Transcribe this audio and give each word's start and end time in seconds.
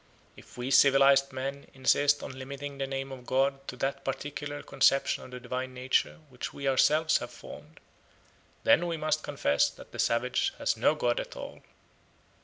If 0.35 0.57
we 0.57 0.71
civilised 0.71 1.31
men 1.31 1.67
insist 1.75 2.23
on 2.23 2.31
limiting 2.39 2.79
the 2.79 2.87
name 2.87 3.11
of 3.11 3.27
God 3.27 3.67
to 3.67 3.75
that 3.77 4.03
particular 4.03 4.63
conception 4.63 5.23
of 5.23 5.29
the 5.29 5.39
divine 5.39 5.75
nature 5.75 6.19
which 6.29 6.51
we 6.51 6.67
ourselves 6.67 7.19
have 7.19 7.29
formed, 7.29 7.79
then 8.63 8.87
we 8.87 8.97
must 8.97 9.21
confess 9.21 9.69
that 9.69 9.91
the 9.91 9.99
savage 9.99 10.55
has 10.57 10.75
no 10.75 10.95
god 10.95 11.19
at 11.19 11.35
all. 11.35 11.61